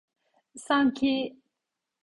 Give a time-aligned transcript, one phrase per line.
[0.65, 1.13] Sanki...